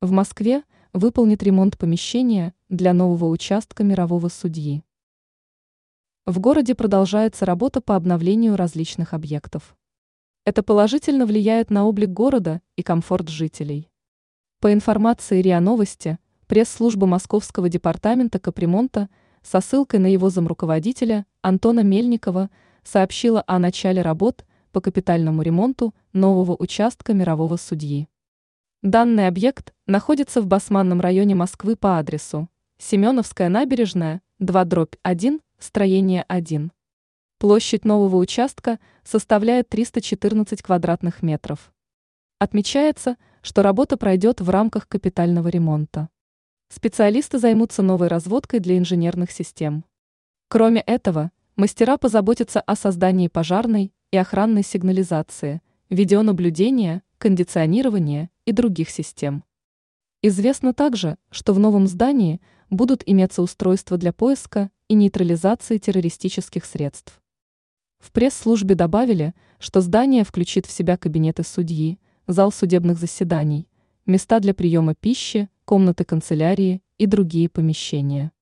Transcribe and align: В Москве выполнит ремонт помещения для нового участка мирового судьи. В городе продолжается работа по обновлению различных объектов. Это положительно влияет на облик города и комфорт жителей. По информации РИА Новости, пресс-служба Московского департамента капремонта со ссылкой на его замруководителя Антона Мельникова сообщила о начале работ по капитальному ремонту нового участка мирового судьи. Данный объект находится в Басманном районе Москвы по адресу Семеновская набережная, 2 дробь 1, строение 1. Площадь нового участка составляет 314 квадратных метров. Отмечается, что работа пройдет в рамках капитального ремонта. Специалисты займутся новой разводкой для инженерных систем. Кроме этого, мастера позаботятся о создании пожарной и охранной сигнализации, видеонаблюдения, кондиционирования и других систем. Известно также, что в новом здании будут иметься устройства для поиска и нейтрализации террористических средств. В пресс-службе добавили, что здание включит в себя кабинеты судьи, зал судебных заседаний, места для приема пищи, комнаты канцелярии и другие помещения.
В 0.00 0.12
Москве 0.12 0.62
выполнит 0.92 1.42
ремонт 1.42 1.76
помещения 1.76 2.54
для 2.68 2.92
нового 2.92 3.24
участка 3.26 3.82
мирового 3.82 4.28
судьи. 4.28 4.84
В 6.24 6.38
городе 6.38 6.76
продолжается 6.76 7.44
работа 7.44 7.80
по 7.80 7.96
обновлению 7.96 8.54
различных 8.54 9.12
объектов. 9.12 9.76
Это 10.44 10.62
положительно 10.62 11.26
влияет 11.26 11.70
на 11.70 11.84
облик 11.84 12.10
города 12.10 12.62
и 12.76 12.84
комфорт 12.84 13.28
жителей. 13.28 13.90
По 14.60 14.72
информации 14.72 15.42
РИА 15.42 15.58
Новости, 15.58 16.20
пресс-служба 16.46 17.08
Московского 17.08 17.68
департамента 17.68 18.38
капремонта 18.38 19.08
со 19.42 19.60
ссылкой 19.60 19.98
на 19.98 20.06
его 20.06 20.30
замруководителя 20.30 21.26
Антона 21.42 21.80
Мельникова 21.80 22.50
сообщила 22.84 23.42
о 23.48 23.58
начале 23.58 24.02
работ 24.02 24.44
по 24.70 24.80
капитальному 24.80 25.42
ремонту 25.42 25.92
нового 26.12 26.54
участка 26.56 27.14
мирового 27.14 27.56
судьи. 27.56 28.06
Данный 28.82 29.26
объект 29.26 29.74
находится 29.86 30.40
в 30.40 30.46
Басманном 30.46 31.00
районе 31.00 31.34
Москвы 31.34 31.74
по 31.74 31.98
адресу 31.98 32.48
Семеновская 32.78 33.48
набережная, 33.48 34.22
2 34.38 34.64
дробь 34.66 34.94
1, 35.02 35.40
строение 35.58 36.24
1. 36.28 36.70
Площадь 37.38 37.84
нового 37.84 38.14
участка 38.14 38.78
составляет 39.02 39.68
314 39.68 40.62
квадратных 40.62 41.24
метров. 41.24 41.72
Отмечается, 42.38 43.16
что 43.42 43.64
работа 43.64 43.96
пройдет 43.96 44.40
в 44.40 44.48
рамках 44.48 44.86
капитального 44.86 45.48
ремонта. 45.48 46.08
Специалисты 46.68 47.40
займутся 47.40 47.82
новой 47.82 48.06
разводкой 48.06 48.60
для 48.60 48.78
инженерных 48.78 49.32
систем. 49.32 49.84
Кроме 50.46 50.82
этого, 50.82 51.32
мастера 51.56 51.96
позаботятся 51.96 52.60
о 52.60 52.76
создании 52.76 53.26
пожарной 53.26 53.92
и 54.12 54.16
охранной 54.16 54.62
сигнализации, 54.62 55.62
видеонаблюдения, 55.90 57.02
кондиционирования 57.18 58.30
и 58.46 58.52
других 58.52 58.90
систем. 58.90 59.44
Известно 60.22 60.72
также, 60.72 61.16
что 61.30 61.52
в 61.52 61.58
новом 61.58 61.86
здании 61.86 62.40
будут 62.70 63.02
иметься 63.06 63.42
устройства 63.42 63.96
для 63.96 64.12
поиска 64.12 64.70
и 64.88 64.94
нейтрализации 64.94 65.78
террористических 65.78 66.64
средств. 66.64 67.20
В 67.98 68.12
пресс-службе 68.12 68.74
добавили, 68.74 69.34
что 69.58 69.80
здание 69.80 70.24
включит 70.24 70.66
в 70.66 70.70
себя 70.70 70.96
кабинеты 70.96 71.42
судьи, 71.42 71.98
зал 72.26 72.52
судебных 72.52 72.98
заседаний, 72.98 73.68
места 74.06 74.40
для 74.40 74.54
приема 74.54 74.94
пищи, 74.94 75.48
комнаты 75.64 76.04
канцелярии 76.04 76.82
и 76.96 77.06
другие 77.06 77.48
помещения. 77.48 78.32